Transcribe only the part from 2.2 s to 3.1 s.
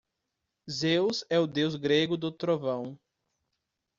trovão.